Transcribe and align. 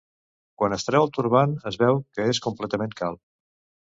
Quan 0.61 0.75
es 0.77 0.85
treu 0.87 1.03
el 1.07 1.11
turbant, 1.17 1.53
es 1.71 1.77
veu 1.83 2.01
que 2.19 2.27
és 2.31 2.39
completament 2.47 2.99
calb. 3.03 3.21